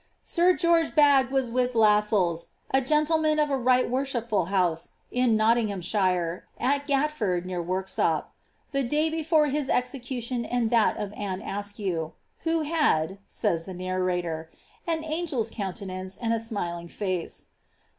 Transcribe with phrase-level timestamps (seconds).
[0.23, 5.67] Sir (George Blagge was with Lascells (a gentleman of a right worshipful house in Notting
[5.67, 8.23] hamshire, at Gatford, near Worksop)
[8.71, 13.75] the day before his execution and that of Anne Askew, ^ who had," says the
[13.75, 14.57] narrator, '^
[14.91, 17.45] an angel's coun tenance, and a smiling face."